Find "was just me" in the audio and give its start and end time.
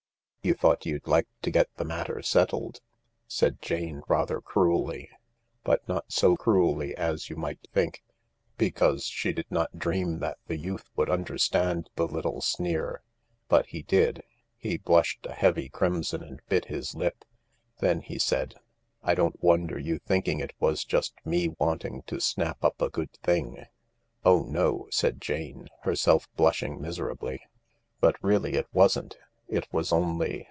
20.59-21.49